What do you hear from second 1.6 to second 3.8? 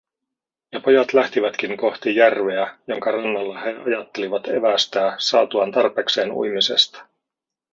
kohti järveä, jonka rannalla he